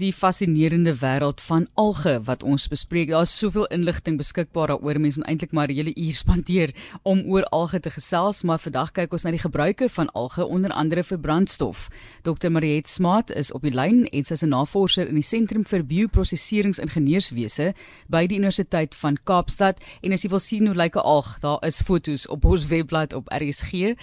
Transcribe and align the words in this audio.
die 0.00 0.12
fascinerende 0.16 0.94
wêreld 0.96 1.40
van 1.44 1.66
alge 1.78 2.14
wat 2.24 2.42
ons 2.42 2.68
bespreek. 2.72 3.10
Daar's 3.12 3.32
soveel 3.36 3.66
inligting 3.74 4.16
beskikbaar 4.16 4.72
daaroor. 4.72 5.00
Mense 5.00 5.18
moet 5.20 5.28
eintlik 5.28 5.52
maar 5.52 5.68
'n 5.68 5.74
hele 5.74 5.94
uur 5.94 6.14
spandeer 6.22 6.74
om 7.02 7.22
oor 7.26 7.44
alge 7.44 7.80
te 7.80 7.90
gesels, 7.90 8.42
maar 8.42 8.58
vandag 8.58 8.92
kyk 8.92 9.12
ons 9.12 9.22
na 9.24 9.30
die 9.30 9.38
gebruike 9.38 9.88
van 9.88 10.12
alge 10.12 10.46
onder 10.46 10.70
andere 10.70 11.04
vir 11.04 11.18
brandstof. 11.18 11.88
Dr. 12.22 12.48
Mariet 12.50 12.88
Smart 12.88 13.30
is 13.30 13.52
op 13.52 13.62
die 13.62 13.74
lyn 13.74 14.08
en 14.08 14.24
sy 14.24 14.32
is 14.32 14.42
'n 14.42 14.48
navorser 14.48 15.08
in 15.08 15.14
die 15.14 15.22
Sentrum 15.22 15.64
vir 15.64 15.84
Bioprosesseringsingenieurswese 15.84 17.74
by 18.08 18.26
die 18.26 18.38
Universiteit 18.38 18.94
van 18.94 19.18
Kaapstad. 19.24 19.78
En 20.02 20.12
as 20.12 20.22
jy 20.22 20.28
wil 20.30 20.38
sien 20.38 20.66
hoe 20.66 20.76
lyk 20.76 20.96
'n 20.96 20.98
alg, 20.98 21.38
daar 21.40 21.58
is 21.66 21.82
foto's 21.82 22.28
op 22.28 22.44
ons 22.44 22.66
webblad 22.66 23.12
op 23.12 23.28
rsg.co.za. 23.28 23.96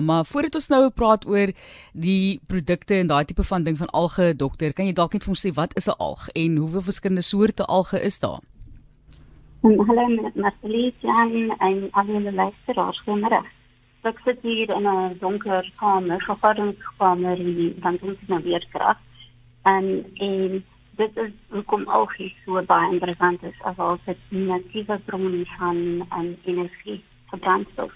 Maar 0.00 0.24
voordat 0.24 0.54
ons 0.54 0.68
nou 0.68 0.90
praat 0.90 1.26
oor 1.26 1.52
die 1.92 2.40
produkte 2.46 2.94
en 2.94 3.06
daai 3.06 3.24
tipe 3.24 3.42
van 3.42 3.62
ding 3.62 3.78
van 3.78 3.88
alge 3.90 4.19
dokter, 4.36 4.72
kan 4.72 4.86
jy 4.86 4.92
dalk 4.92 5.12
net 5.12 5.24
vir 5.26 5.34
ons 5.34 5.44
sê 5.46 5.52
wat 5.54 5.76
is 5.76 5.88
'n 5.88 5.98
alg 5.98 6.28
en 6.42 6.56
hoeveel 6.56 6.88
verskillende 6.90 7.22
soorte 7.22 7.64
alge 7.64 7.98
is 8.10 8.18
daar? 8.20 8.40
En 9.62 9.78
hallo 9.86 10.30
Marcelie, 10.34 10.94
Jan 11.00 11.54
en 11.58 11.88
al 11.92 12.06
die 12.06 12.32
luisteraars, 12.32 13.02
goeiemôre. 13.04 13.42
Ek 14.08 14.20
sit 14.24 14.38
hier 14.42 14.70
in 14.70 14.86
'n 14.88 15.18
donker 15.20 15.72
kamer, 15.76 16.20
vergaderingskamer 16.24 17.38
in 17.38 17.76
van 17.80 17.98
ons 18.00 18.18
nou 18.26 18.42
weer 18.42 18.64
krag. 18.72 18.98
En 19.62 19.84
en 20.14 20.64
dit 20.96 21.16
is 21.16 21.32
hoekom 21.48 21.88
alge 21.88 22.32
so 22.44 22.62
baie 22.62 22.92
interessant 22.92 23.42
is 23.42 23.58
as 23.70 23.78
al 23.78 23.98
dit 24.06 24.18
natiewe 24.28 24.98
bronne 25.06 25.44
van 25.58 26.06
en 26.18 26.36
energie 26.44 27.02
vir 27.30 27.38
brandstof. 27.38 27.92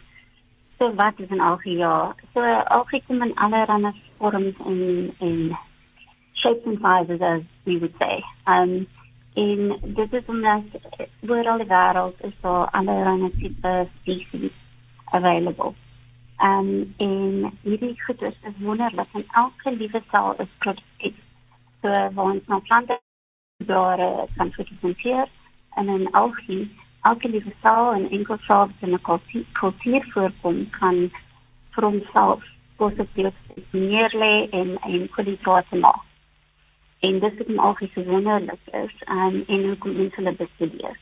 So 0.78 0.94
wat 0.94 1.14
is 1.24 1.30
'n 1.30 1.40
alge? 1.40 1.70
Ja, 1.70 2.14
so 2.34 2.40
alge 2.76 3.00
kom 3.06 3.22
in 3.22 3.34
allerlei 3.34 3.92
vorms 4.18 4.56
en 4.66 5.14
en 5.18 5.56
shapes 6.44 6.66
and 6.66 6.78
sizes 6.80 7.20
as 7.22 7.42
we 7.64 7.78
would 7.78 7.94
say. 7.98 8.22
Um 8.46 8.86
in 9.34 9.78
dit 9.82 10.12
is 10.12 10.26
omdat 10.26 10.62
oor 11.28 11.48
al 11.52 11.62
die 11.62 11.70
wêreld 11.70 12.20
is 12.28 12.34
daar 12.40 12.68
allerlei 12.70 13.30
tipe 13.38 13.72
species 14.00 14.52
available. 15.04 15.74
Um 16.48 16.94
in 16.96 17.50
hierdie 17.62 17.96
goeders 18.04 18.36
is 18.50 18.60
wonderlik 18.68 19.08
en 19.12 19.26
elke 19.42 19.76
liewe 19.76 20.02
sel 20.10 20.34
is 20.38 20.52
produktief. 20.58 21.18
So 21.82 21.88
waar 21.88 22.30
ons 22.36 22.46
nou 22.46 22.60
plante 22.68 23.00
blare 23.66 24.28
kan 24.36 24.52
fotosinteer 24.52 25.28
en 25.74 25.88
in 25.88 26.10
algie 26.12 26.64
elke 27.02 27.28
liewe 27.28 27.52
sel 27.62 27.92
en 27.92 28.10
enkel 28.10 28.38
sel 28.46 28.66
wat 28.66 28.88
in 28.88 28.94
'n 28.94 29.04
kultuur 29.60 30.02
voorkom 30.14 30.70
kan 30.70 31.10
vir 31.74 31.84
homself 31.84 32.42
positief 32.76 33.34
neerlê 33.70 34.34
en 34.50 34.76
en 34.80 35.08
koolhidrate 35.08 35.76
maak 35.76 36.13
en 37.06 37.18
dis 37.20 37.40
wat 37.40 37.56
algies 37.68 37.92
so 37.94 38.04
wonderlik 38.08 38.70
is 38.84 38.94
um, 39.08 39.42
en 39.48 39.66
hoe 39.68 39.76
kom 39.82 39.96
mense 39.98 40.20
hulle 40.20 40.36
bestudeer. 40.38 40.96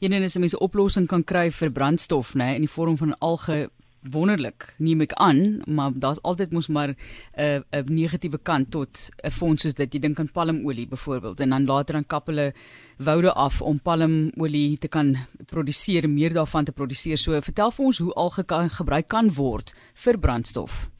Jene 0.00 0.22
is 0.24 0.36
'n 0.36 0.40
mens 0.40 0.56
'n 0.56 0.64
oplossing 0.68 1.06
kan 1.06 1.24
kry 1.24 1.50
vir 1.50 1.70
brandstof 1.70 2.34
nê 2.34 2.54
in 2.54 2.64
die 2.66 2.74
vorm 2.76 2.96
van 2.96 3.18
alge 3.18 3.70
wonderlik 4.02 4.74
neem 4.78 5.00
ek 5.00 5.12
aan 5.12 5.60
maar 5.66 5.92
daar's 5.92 6.22
altyd 6.22 6.52
mos 6.52 6.68
maar 6.68 6.88
'n 6.88 6.96
uh, 7.36 7.60
'n 7.70 7.94
negatiewe 7.94 8.38
kant 8.42 8.70
tot 8.70 9.10
'n 9.24 9.30
fonds 9.30 9.62
soos 9.62 9.74
dit. 9.74 9.92
Jy 9.92 10.00
dink 10.00 10.18
aan 10.18 10.32
palmolie 10.32 10.88
byvoorbeeld 10.88 11.40
en 11.40 11.48
dan 11.50 11.64
later 11.64 11.94
dan 11.94 12.06
kap 12.06 12.26
hulle 12.26 12.54
woude 12.98 13.32
af 13.32 13.62
om 13.62 13.80
palmolie 13.80 14.78
te 14.78 14.88
kan 14.88 15.16
produseer 15.46 16.08
meer 16.08 16.32
daarvan 16.32 16.64
te 16.64 16.72
produseer. 16.72 17.18
So 17.18 17.40
vertel 17.40 17.70
vir 17.70 17.84
ons 17.86 17.98
hoe 17.98 18.14
alge 18.14 18.44
kan 18.44 18.70
gebruik 18.70 19.08
kan 19.08 19.34
word 19.34 19.74
vir 19.94 20.18
brandstof. 20.18 20.90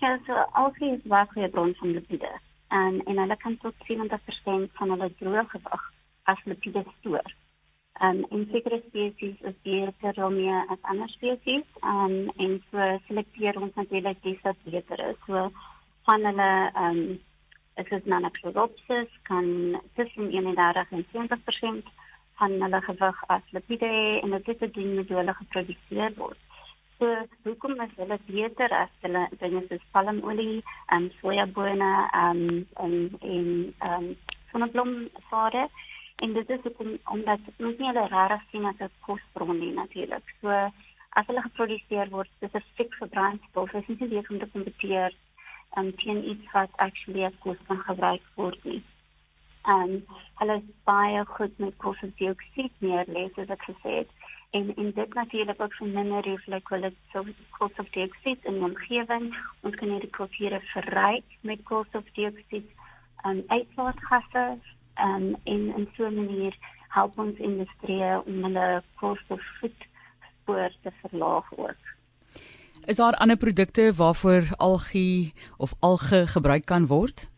Ja 0.00 0.18
so 0.26 0.32
alge 0.52 0.84
is 0.84 1.02
baie 1.02 1.26
'n 1.34 1.50
bron 1.50 1.74
van 1.74 1.90
lipide 1.92 2.40
en 2.80 3.00
en 3.04 3.18
hulle 3.22 3.36
kan 3.44 3.56
tot 3.62 3.74
70% 3.88 4.78
van 4.78 4.94
hulle 4.94 5.10
droë 5.20 5.44
gewig 5.54 5.88
as 6.32 6.44
lipide 6.50 6.84
stoor. 6.98 7.34
Um, 8.02 8.24
en 8.34 8.48
sekere 8.50 8.80
spesies 8.86 9.42
is 9.50 9.58
beter 9.62 10.24
om 10.26 10.34
meer 10.34 10.64
as 10.74 10.88
ander 10.90 11.10
spesies 11.12 11.66
um, 11.82 12.16
en 12.42 12.56
so 12.70 12.88
selekteer 13.06 13.60
ons 13.60 13.76
natuurlik 13.78 14.22
dis 14.22 14.40
wat 14.42 14.64
beter 14.64 15.04
is. 15.10 15.20
So 15.28 15.50
van 16.08 16.26
hulle 16.30 16.50
um 16.86 17.04
is 17.82 17.88
dit 17.90 18.06
Nanochloropsis 18.06 19.10
kan 19.22 19.46
tussen 19.94 20.30
31 20.30 20.90
en 20.90 21.06
20% 21.12 21.94
van 22.38 22.52
hulle 22.62 22.80
gewig 22.80 23.22
as 23.26 23.54
lipide 23.56 23.90
en 24.22 24.30
dit 24.30 24.48
is 24.48 24.60
'n 24.60 24.72
ding 24.74 24.96
wat 24.96 25.08
hulle 25.08 25.34
geproduseer 25.34 26.12
word. 26.16 26.38
So 26.98 27.06
hoekom 27.42 27.80
is 27.80 27.90
hulle 27.96 28.18
beter 28.26 28.70
as 28.82 28.92
hulle 29.02 29.24
dinge 29.40 29.62
soos 29.68 29.86
palmolie 29.94 30.62
en 30.96 31.10
sojabone 31.20 31.90
um, 32.22 32.44
en 32.84 32.94
en 33.34 33.48
um 33.88 34.06
sonneblomsade 34.52 35.64
en 36.22 36.32
dit 36.38 36.50
is 36.56 36.62
hoekom 36.66 36.92
omdat 37.14 37.48
ons 37.56 37.78
nie 37.80 37.88
hulle 37.90 38.06
regtig 38.12 38.44
sien 38.50 38.68
as 38.70 38.80
'n 38.86 38.90
kosbron 39.06 39.58
nie 39.58 39.72
natuurlik. 39.80 40.26
So 40.40 40.48
as 41.18 41.26
hulle 41.26 41.42
geproduseer 41.48 42.10
word 42.14 42.30
spesifiek 42.36 42.94
vir 43.00 43.08
brandstof, 43.16 43.74
is 43.74 43.88
nie 43.88 44.08
weer 44.12 44.30
om 44.30 44.38
te 44.38 44.50
kompeteer 44.54 45.10
um, 45.76 45.90
teen 46.02 46.22
iets 46.32 46.52
wat 46.52 46.70
actually 46.86 47.24
as 47.24 47.40
kos 47.46 47.58
kan 47.66 47.82
gebruik 47.90 48.22
word 48.36 48.64
nie. 48.64 48.82
Um 49.74 49.92
hulle 50.38 50.60
is 50.62 50.70
baie 50.84 51.24
goed 51.36 51.58
met 51.58 51.76
koolstofdioksied 51.82 52.74
neerlê, 52.86 53.28
soos 53.34 53.50
ek 53.50 53.66
gesê 53.70 53.98
het 54.02 54.10
en 54.54 54.74
en 54.76 54.92
dit 54.94 55.14
natuurlik 55.14 55.62
ook 55.62 55.74
verminder 55.74 56.40
so 57.12 57.24
koolstofdioksied 57.50 58.44
in 58.44 58.52
die 58.52 58.62
omgewing. 58.62 59.36
Ons 59.60 59.74
kan 59.74 59.88
hierdie 59.88 60.10
kulture 60.10 60.60
verryk 60.72 61.24
met 61.40 61.62
koolstofdioksied 61.62 62.68
en 63.22 63.42
uitlaatgasse 63.46 64.58
en 64.94 65.36
in 65.44 65.62
in 65.76 65.88
so 65.96 66.06
'n 66.06 66.14
manier 66.14 66.54
help 66.88 67.18
ons 67.18 67.38
industrie 67.38 68.02
om 68.26 68.42
hulle 68.44 68.82
koolstofvoetspoor 68.94 70.70
te 70.82 70.92
verlaag 71.02 71.56
ook. 71.56 71.82
Is 72.84 72.96
daar 72.96 73.14
ander 73.14 73.36
produkte 73.36 73.92
waarvoor 73.96 74.42
algie 74.56 75.34
of 75.56 75.72
alge 75.80 76.26
gebruik 76.26 76.64
kan 76.64 76.86
word? 76.86 77.28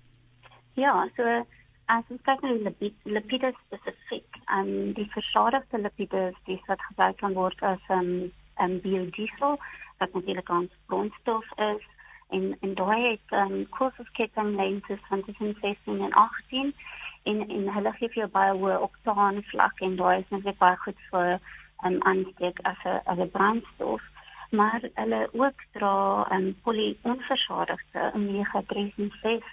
Ja, 0.72 1.08
so 1.16 1.46
as 1.86 2.04
ons 2.10 2.22
kyk 2.26 2.42
na 2.42 2.70
die 2.80 2.92
lipide 3.04 3.52
spesifiek 3.66 4.38
um, 4.58 4.92
die 4.98 5.06
versadigde 5.14 5.78
lipides 5.78 6.38
dis 6.46 6.62
wat 6.70 6.82
gebruik 6.88 7.18
kan 7.22 7.34
word 7.38 7.62
as 7.62 7.82
'n 7.88 7.98
um, 7.98 8.32
um, 8.64 8.80
biodiesel 8.80 9.58
wat 9.98 10.14
natuurlik 10.14 10.48
ons 10.48 10.72
grondstof 10.86 11.46
is. 11.72 11.84
En 12.28 12.56
en 12.60 12.74
daai 12.74 13.02
het 13.10 13.36
um, 13.42 13.68
koolstofketting 13.78 14.56
lengtes 14.56 15.02
van 15.08 15.24
tussen 15.24 15.56
16 15.60 16.00
en 16.00 16.12
18 16.12 16.74
en 17.22 17.48
en 17.48 17.68
hulle 17.76 17.92
gee 17.98 18.08
vir 18.08 18.22
jou 18.22 18.30
baie 18.38 18.52
hoë 18.62 18.80
oktaan 18.88 19.42
vlak 19.52 19.80
en 19.80 19.96
daai 19.96 20.18
is 20.18 20.30
net 20.30 20.58
baie 20.58 20.76
goed 20.76 21.00
vir 21.10 21.28
'n 21.34 21.92
um, 21.92 22.02
aansteek 22.02 22.58
as 22.62 22.80
'n 22.84 23.00
as 23.04 23.18
'n 23.18 23.30
brandstof. 23.30 24.02
Maar 24.50 24.80
hulle 24.94 25.28
ook 25.32 25.62
dra 25.72 26.26
'n 26.30 26.34
um, 26.34 26.56
polyonversadigde 26.62 28.10
omega 28.14 28.62
3 28.66 28.92
en 28.96 29.12
6 29.22 29.44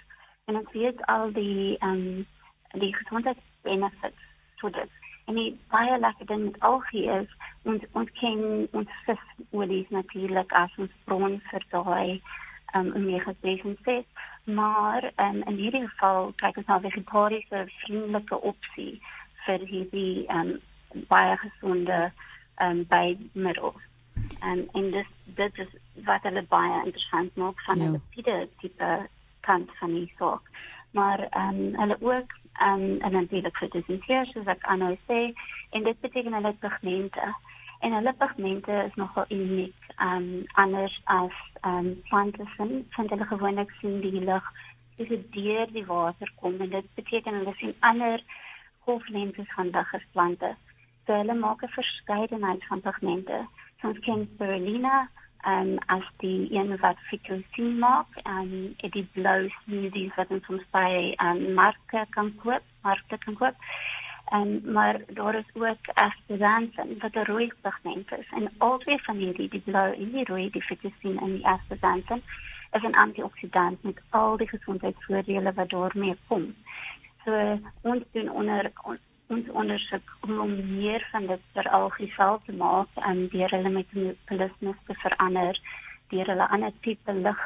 en 0.44 0.56
ons 0.56 0.72
weet 0.72 1.06
al 1.06 1.32
die 1.32 1.76
um, 1.80 2.26
die 2.72 2.94
gesondheidsbenefits 2.94 4.22
so 4.60 4.70
dit. 4.70 4.90
En 5.24 5.34
die 5.34 5.58
baie 5.72 5.98
lekker 5.98 6.26
ding 6.26 6.44
met 6.44 6.60
algie 6.60 7.04
is 7.10 7.30
ons 7.62 7.84
ons 7.92 8.10
ken 8.20 8.68
ons 8.72 8.96
visolies 9.06 9.88
natuurlik 9.88 10.52
as 10.52 10.74
ons 10.76 10.98
bron 11.04 11.38
vir 11.50 11.66
daai 11.70 12.20
um 12.74 12.90
omega 12.98 13.34
3 13.40 14.02
maar 14.44 15.04
um, 15.16 15.42
in 15.42 15.56
hierdie 15.56 15.86
geval 15.88 16.32
kyk 16.42 16.56
ons 16.60 16.66
na 16.66 16.78
vegetariese 16.84 17.64
vriendelike 17.80 18.40
opsie 18.52 19.00
vir 19.46 19.66
hierdie 19.72 20.26
um 20.28 20.54
baie 21.08 21.36
gesonde 21.46 22.00
um 22.60 22.84
bymiddels. 22.92 23.80
En 24.40 24.68
en 24.72 24.90
dis 24.90 25.10
dit 25.40 25.58
is 25.64 25.72
wat 26.04 26.22
hulle 26.28 26.44
baie 26.52 26.84
interessant 26.84 27.36
maak 27.36 27.60
van 27.66 27.80
ja. 27.80 27.90
die 28.14 28.48
tipe 28.60 28.90
kant 29.46 29.70
van 29.80 29.94
die 29.94 30.12
saak. 30.18 30.50
Maar 30.98 31.26
um 31.42 31.60
hulle 31.80 31.96
ook 32.00 32.34
um, 32.66 33.00
en 33.00 33.12
natuurlik 33.12 33.56
fotosintees 33.56 34.32
soos 34.32 34.50
ek 34.54 34.66
aanhou 34.72 34.94
sê 35.08 35.20
en 35.70 35.86
dit 35.88 36.00
beteken 36.00 36.36
hulle 36.38 36.54
pigmente. 36.66 37.32
En 37.80 37.96
hulle 37.98 38.14
pigmente 38.18 38.82
is 38.88 38.94
nogal 39.00 39.24
uniek 39.28 39.94
um 40.10 40.28
anders 40.64 41.00
as 41.04 41.40
um 41.62 41.90
plante 42.10 42.46
sien 42.56 42.76
vind 42.96 43.10
hulle 43.10 43.32
gewoonlik 43.32 43.74
sien 43.80 44.00
die 44.00 44.20
lig 44.30 44.52
dis 44.96 45.16
deur 45.34 45.72
die 45.72 45.86
water 45.86 46.30
kom 46.40 46.60
en 46.60 46.70
dit 46.70 46.94
beteken 46.94 47.40
hulle 47.40 47.54
sien 47.58 47.74
ander 47.80 48.22
golflengtes 48.86 49.50
van 49.56 49.72
lig 49.74 49.94
as 49.94 50.12
plante 50.12 50.54
so 51.06 51.12
hulle 51.20 51.34
maak 51.34 51.62
'n 51.62 51.76
verskeidenheid 51.78 52.62
van 52.68 52.80
pigmente. 52.80 53.38
Soos 53.80 53.98
ken 54.06 54.28
spirulina 54.34 55.08
um, 55.46 55.78
as 55.86 56.06
die 56.16 56.48
een 56.52 56.76
wat 56.80 56.98
fitosien 57.08 57.78
maak 57.78 58.16
en 58.22 58.74
um, 58.82 58.90
die 58.96 59.08
blou 59.12 59.48
smoothies 59.62 60.14
wat 60.16 60.32
ons 60.34 60.46
soms 60.48 60.64
by 60.70 61.14
um, 61.24 61.52
marke 61.54 62.06
kan 62.16 62.32
koop, 62.42 62.64
markte 62.82 63.18
kan 63.18 63.36
koop. 63.40 63.68
En 64.32 64.48
um, 64.48 64.72
maar 64.72 65.00
daar 65.06 65.34
is 65.34 65.50
ook 65.52 65.90
astaxanthin 65.94 66.96
wat 66.98 67.14
'n 67.14 67.28
rooi 67.30 67.52
pigment 67.60 68.12
is 68.12 68.28
en 68.30 68.50
albei 68.58 68.98
van 68.98 69.16
hierdie 69.16 69.48
die 69.48 69.64
blou 69.64 69.92
en 69.92 70.10
die 70.10 70.24
rooi 70.24 70.50
die 70.50 70.62
fitosien 70.62 71.18
en 71.18 71.32
die 71.36 71.46
astaxanthin 71.46 72.22
is 72.72 72.82
'n 72.82 72.94
antioksidant 72.94 73.82
met 73.82 74.00
al 74.10 74.36
die 74.36 74.48
gesondheidsvoordele 74.48 75.52
wat 75.52 75.70
daarmee 75.70 76.16
kom. 76.26 76.54
So 77.24 77.60
ons 77.80 78.02
doen 78.12 78.30
onder 78.30 78.70
on, 78.82 78.98
ons 79.32 79.50
ondersoek 79.50 80.16
om 80.20 80.54
meer 80.78 81.08
van 81.12 81.26
dit 81.26 81.40
vir 81.52 81.68
algesel 81.68 82.38
te 82.46 82.52
maak 82.52 82.88
en 82.94 83.28
deur 83.32 83.50
hulle 83.56 83.70
metabolisme 83.70 84.74
te 84.86 84.94
verander, 84.94 85.60
deur 86.12 86.26
hulle 86.26 86.48
ander 86.48 86.72
tipe 86.80 87.12
lig 87.12 87.40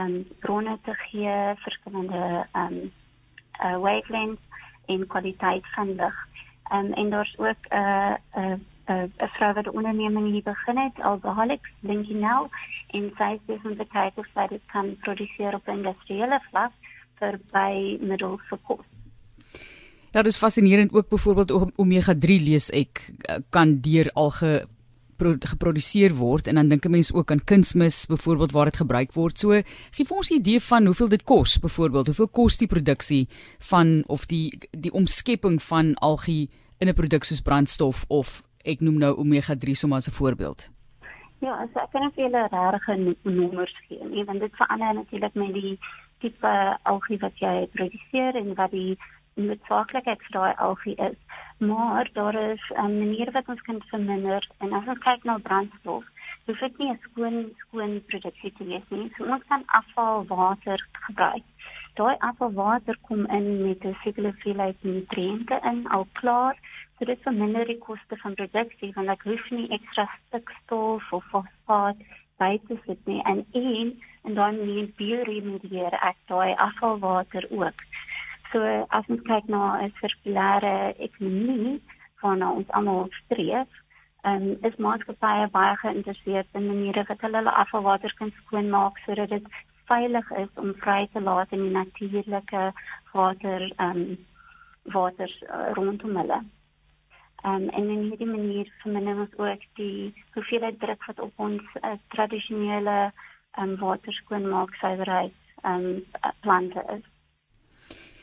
en 0.00 0.28
bronne 0.40 0.78
te 0.84 0.94
gee, 0.94 1.36
verskillende 1.64 2.46
ehm 2.52 2.66
um, 2.66 2.92
uh, 3.60 3.76
wavelengths 3.76 4.42
en 4.86 5.06
kwaliteit 5.06 5.66
van 5.74 5.94
lig. 5.94 6.16
Um, 6.72 6.92
en 6.92 7.10
daar's 7.10 7.34
ook 7.38 7.62
'n 7.68 7.76
uh, 7.76 8.14
'n 8.36 8.40
uh, 8.40 8.54
'n 8.86 9.12
uh, 9.22 9.32
vrou 9.34 9.52
wat 9.52 9.66
'n 9.66 9.76
onderneming 9.76 10.30
hier 10.30 10.42
begin 10.42 10.78
het, 10.78 11.00
Alcoholics 11.00 11.70
Linking 11.80 12.20
Now, 12.20 12.48
en 12.86 13.12
sy 13.16 13.38
sê 13.46 13.58
het 13.62 13.88
kyk 13.88 14.16
of 14.16 14.26
sy 14.34 14.46
dit 14.46 14.62
kan 14.66 14.96
produseer 14.96 15.54
op 15.54 15.66
'n 15.66 15.70
industriële 15.70 16.40
vlak 16.50 16.72
vir 17.18 17.40
by 17.52 17.98
middels 18.00 18.40
vir 18.48 18.58
kos. 18.62 18.99
Ja, 20.10 20.22
dit 20.22 20.32
is 20.32 20.38
fascinerend 20.38 20.92
ook 20.92 21.08
byvoorbeeld 21.08 21.78
omega 21.78 22.14
3 22.18 22.40
lees 22.42 22.70
ek 22.70 23.12
eh, 23.22 23.36
kan 23.50 23.78
deur 23.80 24.10
alge 24.18 24.66
geproduseer 25.20 26.14
word 26.16 26.46
en 26.48 26.54
dan 26.54 26.68
dink 26.68 26.84
'n 26.84 26.90
mens 26.90 27.12
ook 27.12 27.30
aan 27.30 27.44
kunsmis 27.44 28.06
byvoorbeeld 28.06 28.52
waar 28.52 28.64
dit 28.64 28.76
gebruik 28.76 29.12
word. 29.12 29.38
So 29.38 29.50
gee 29.90 30.06
vir 30.06 30.16
ons 30.16 30.30
'n 30.30 30.34
idee 30.34 30.60
van 30.60 30.84
hoeveel 30.84 31.08
dit 31.08 31.22
kos 31.22 31.58
byvoorbeeld, 31.58 32.06
hoeveel 32.06 32.28
kos 32.28 32.58
die 32.58 32.66
produksie 32.66 33.28
van 33.58 34.02
of 34.06 34.26
die 34.26 34.58
die 34.70 34.92
omskepping 34.92 35.62
van 35.62 35.94
algie 35.94 36.48
in 36.78 36.88
'n 36.88 36.94
produk 36.94 37.24
soos 37.24 37.40
brandstof 37.40 38.04
of 38.08 38.42
ek 38.64 38.80
noem 38.80 38.98
nou 38.98 39.16
omega 39.16 39.54
3 39.56 39.74
sommer 39.74 39.98
as 39.98 40.08
'n 40.08 40.12
voorbeeld. 40.12 40.70
Ja, 41.38 41.52
as 41.52 41.82
ek 41.82 41.90
kan 41.92 42.12
vir 42.12 42.24
julle 42.24 42.48
regte 42.50 43.16
nommers 43.22 43.76
gee, 43.88 44.04
nie, 44.04 44.24
want 44.24 44.40
dit 44.40 44.56
verander 44.56 44.94
natuurlik 44.94 45.34
met 45.34 45.54
die 45.54 45.78
tipe 46.18 46.78
algie 46.82 47.18
wat 47.18 47.38
jy 47.38 47.68
produseer 47.72 48.36
en 48.36 48.54
wat 48.54 48.70
die 48.70 48.98
noodsaaklikheid 49.46 50.22
vir 50.26 50.36
daai 50.36 50.54
algie 50.66 50.96
is. 51.08 51.18
Maar 51.58 52.10
daar 52.12 52.34
is 52.34 52.64
'n 52.70 52.84
um, 52.84 52.98
manier 52.98 53.30
wat 53.32 53.48
ons 53.48 53.60
kan 53.60 53.82
verminder 53.92 54.48
en 54.58 54.72
as 54.72 54.86
ons 54.86 54.98
kyk 54.98 55.24
na 55.24 55.38
brandstof, 55.38 56.04
hoef 56.46 56.58
dit 56.58 56.78
nie 56.78 56.90
'n 56.90 57.00
skoon 57.02 57.36
skoon 57.62 58.02
produksie 58.06 58.52
te 58.52 58.64
wees 58.64 58.86
nie. 58.88 59.12
So 59.16 59.24
ons 59.24 59.44
kan 59.48 59.62
afvalwater 59.66 60.86
gebruik. 60.92 61.46
Daai 61.94 62.16
afvalwater 62.18 62.96
kom 63.08 63.26
in 63.26 63.62
met 63.66 63.84
'n 63.84 63.96
sekere 64.02 64.30
hoeveelheid 64.30 64.82
nutriënte 64.82 65.60
in 65.70 65.88
al 65.88 66.06
klaar. 66.12 66.56
So 66.98 67.04
dit 67.04 67.22
verminder 67.22 67.66
die 67.66 67.78
koste 67.78 68.16
van 68.16 68.34
produksie 68.34 68.92
want 68.94 69.08
ek 69.08 69.22
hoef 69.22 69.50
nie 69.50 69.68
ekstra 69.68 70.08
stikstof 70.26 71.12
of 71.12 71.24
fosfaat 71.24 71.96
by 72.38 72.60
te 72.68 72.76
sit 72.86 73.06
nie 73.06 73.22
en 73.22 73.46
een 73.52 74.02
en 74.24 74.34
dan 74.34 74.60
nie 74.66 74.92
bioremedieer 74.96 75.94
ek 76.10 76.16
daai 76.26 76.54
afvalwater 76.54 77.46
ook. 77.50 77.84
So 78.52 78.62
as 78.90 79.04
ons 79.08 79.22
kyk 79.28 79.48
na 79.48 79.78
'n 79.80 79.92
sirkulêre 80.00 80.94
ekonomie 80.98 81.80
waarna 82.22 82.50
ons 82.52 82.70
almal 82.70 83.08
streef, 83.22 83.68
um, 84.24 84.46
is 84.68 84.76
maatskappye 84.76 85.48
baie 85.56 85.76
geïnteresseerd 85.82 86.48
in 86.58 86.66
maniere 86.66 87.04
wat 87.08 87.20
hulle 87.24 87.40
hulle 87.40 87.58
afvalwater 87.62 88.14
kan 88.18 88.32
skoonmaak 88.40 88.98
sodat 89.04 89.30
dit 89.30 89.46
veilig 89.90 90.30
is 90.42 90.50
om 90.62 90.74
vry 90.84 91.08
te 91.12 91.20
laat 91.20 91.52
in 91.56 91.62
die 91.66 91.76
natuurlike 91.76 92.72
water 93.12 93.70
um 93.86 94.02
water 94.82 95.30
uh, 95.54 95.70
rondom 95.78 96.16
hulle. 96.16 96.40
Um, 97.44 97.68
en 97.68 97.88
in 97.88 98.02
hierdie 98.08 98.28
manier 98.28 98.72
verminder 98.82 99.22
ons 99.24 99.36
ook 99.38 99.62
die 99.80 100.12
hoeveelheid 100.34 100.80
druk 100.80 101.04
wat 101.08 101.20
op 101.20 101.32
ons 101.36 101.76
uh, 101.80 101.94
tradisionele 102.14 102.98
um, 103.60 103.76
waterskoonmaak 103.80 104.74
suiwerheid 104.80 105.36
um, 105.64 106.04
plante 106.40 106.84
is. 106.96 107.06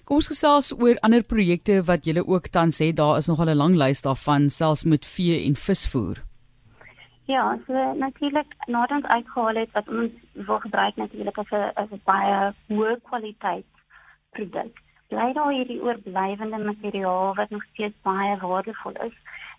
Kom 0.07 0.21
ons 0.21 0.29
gesels 0.31 0.69
oor 0.79 0.95
ander 1.03 1.23
projekte 1.27 1.81
wat 1.87 2.05
julle 2.07 2.21
ook 2.23 2.45
tans 2.55 2.77
het. 2.79 2.95
Daar 2.95 3.17
is 3.19 3.27
nogal 3.27 3.49
'n 3.51 3.59
lang 3.61 3.75
lys 3.75 4.01
daarvan, 4.01 4.49
selfs 4.49 4.85
met 4.85 5.05
vee 5.05 5.45
en 5.47 5.55
visvoer. 5.55 6.23
Ja, 7.25 7.59
so 7.67 7.73
natuurlik 7.93 8.55
nadat 8.67 8.97
ons 8.97 9.05
uitgehaal 9.05 9.55
het 9.55 9.71
wat 9.71 9.87
ons 9.87 10.11
wil 10.31 10.59
gebruik 10.59 10.95
natuurlik 10.95 11.37
as 11.37 11.51
'n 11.51 11.71
as 11.75 11.91
'n 11.91 12.01
baie 12.05 12.53
hoë 12.69 13.01
kwaliteit 13.03 13.65
produk. 14.31 14.73
Bly 15.09 15.33
daar 15.33 15.51
hierdie 15.51 15.83
oorblywende 15.83 16.57
materiaal 16.57 17.35
wat 17.35 17.49
nog 17.49 17.63
steeds 17.73 17.95
baie 18.01 18.37
waardevol 18.37 18.95
is. 19.07 19.15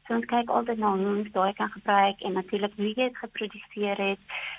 So 0.06 0.14
ons 0.14 0.24
kyk 0.24 0.48
altyd 0.48 0.78
na 0.78 0.96
hoe 0.96 1.16
ons 1.16 1.32
daai 1.32 1.52
kan 1.52 1.70
gebruik 1.70 2.20
en 2.20 2.32
natuurlik 2.32 2.74
wie 2.76 2.94
dit 2.94 3.16
geproduseer 3.16 3.96
het. 4.08 4.18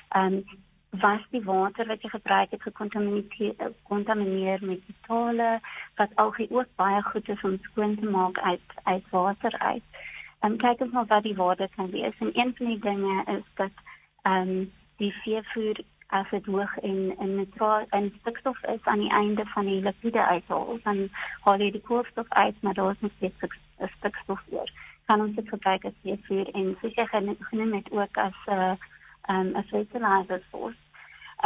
Ehm 0.09 0.33
um, 0.33 0.45
was 0.89 1.21
die 1.29 1.43
water 1.43 1.87
wat 1.87 2.01
jy 2.01 2.09
gebruik 2.09 2.51
het 2.51 2.61
gekontamineer 2.61 4.59
met 4.61 4.81
metale 4.87 5.59
wat 5.95 6.15
algie 6.15 6.49
ook 6.51 6.67
baie 6.75 7.01
goed 7.01 7.29
is 7.29 7.41
om 7.41 7.57
skoon 7.61 7.95
te 7.95 8.09
maak 8.09 8.39
uit 8.39 8.61
uit 8.83 9.09
water 9.09 9.59
uit. 9.59 9.83
En 10.39 10.57
kyk 10.57 10.79
ons 10.79 10.91
maar 10.91 11.05
wat 11.05 11.23
die 11.23 11.35
waarde 11.35 11.69
kan 11.75 11.89
wees. 11.91 12.17
En 12.19 12.31
een 12.33 12.55
van 12.57 12.65
die 12.65 12.79
dinge 12.79 13.23
is 13.25 13.45
dat 13.55 13.71
ehm 14.21 14.49
um, 14.49 14.71
die 14.97 15.13
veevoer 15.13 15.79
as 16.07 16.29
dit 16.29 16.45
hoog 16.45 16.77
en 16.77 17.15
en 17.19 17.35
metraal 17.35 17.85
en 17.89 18.13
stikstof 18.19 18.63
is 18.63 18.83
aan 18.83 18.99
die 18.99 19.11
einde 19.11 19.45
van 19.45 19.65
die 19.65 19.81
lipide 19.81 20.25
uithaal, 20.25 20.79
dan 20.83 21.09
haal 21.41 21.59
jy 21.59 21.71
die 21.71 21.81
koolstof 21.81 22.29
uit, 22.29 22.61
maar 22.61 22.73
daar 22.73 22.91
is 22.91 22.99
nog 22.99 23.11
steeds 23.15 23.35
stikstof 23.97 24.41
hier. 24.49 24.71
Kan 25.05 25.21
ons 25.21 25.35
dit 25.35 25.49
gebruik 25.49 25.85
as 25.85 26.01
veevoer 26.01 26.49
en 26.53 26.77
seker 26.81 27.07
genoem 27.39 27.69
met 27.69 27.91
ook 27.91 28.17
as 28.17 28.39
'n 28.47 28.51
uh, 28.51 28.73
um, 29.29 29.55
as 29.55 29.65
fertilizer 29.67 30.41
source. 30.51 30.77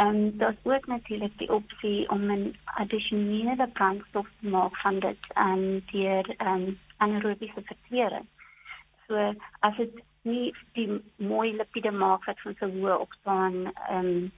Um, 0.00 0.38
dat 0.38 0.54
ook 0.62 0.86
natuurlijk 0.86 1.38
die 1.38 1.52
optie 1.52 2.10
om 2.10 2.30
een 2.30 2.56
additionele 2.64 3.68
brandstof 3.68 4.26
te 4.40 4.48
maken 4.48 4.76
van 4.76 4.98
dit 4.98 5.16
um, 5.38 5.82
door 5.92 6.34
um, 6.46 6.78
anaerobische 6.96 7.62
verteren. 7.64 8.28
So, 9.06 9.34
als 9.60 9.76
het 9.76 10.02
niet 10.22 10.56
die 10.72 11.02
mooie 11.16 11.56
lipide 11.56 11.90
maakt 11.90 12.24
wat 12.24 12.40
van 12.40 12.54
zo'n 12.58 12.80
hoge 12.80 12.98
opstaan 12.98 13.72
um, 13.90 14.32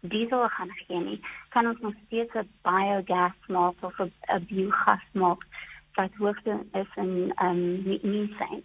diesel 0.00 0.48
gaan 0.48 0.70
geven, 0.70 1.20
kan 1.48 1.66
ons 1.66 1.80
nog 1.80 1.94
steeds 2.06 2.34
een 2.34 2.50
biogas 2.62 3.32
maken 3.46 3.86
of 3.86 3.98
een 3.98 4.46
biogas 4.46 5.02
maken 5.12 5.46
wat 5.92 6.10
hoogte 6.18 6.66
is 6.72 6.94
in 6.94 7.32
um, 7.42 7.82
methane 8.02 8.62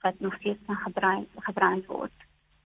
wat 0.00 0.14
nog 0.18 0.34
steeds 0.34 0.58
gebruikt 1.36 1.86
wordt. 1.86 2.12